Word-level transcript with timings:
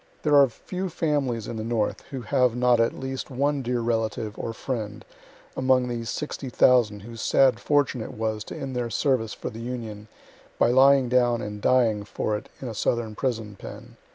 There 0.23 0.35
are 0.35 0.49
few 0.49 0.89
families 0.89 1.47
in 1.47 1.57
the 1.57 1.63
North 1.63 2.01
who 2.09 2.23
have 2.23 2.55
not 2.55 2.79
at 2.79 2.97
least 2.99 3.29
one 3.29 3.61
dear 3.61 3.81
relative 3.81 4.33
or 4.35 4.51
friend 4.51 5.05
among 5.55 5.87
these 5.89 6.09
60,000 6.09 7.01
whose 7.01 7.21
sad 7.21 7.59
fortune 7.59 8.01
it 8.01 8.15
was 8.15 8.43
to 8.45 8.57
end 8.57 8.75
their 8.75 8.89
service 8.89 9.35
for 9.35 9.51
the 9.51 9.61
Union 9.61 10.07
by 10.57 10.71
lying 10.71 11.07
down 11.07 11.43
and 11.43 11.61
dying 11.61 12.03
for 12.03 12.35
it 12.35 12.49
in 12.59 12.67
a 12.67 12.73
southern 12.73 13.13
prison 13.13 13.55
pen. 13.55 13.95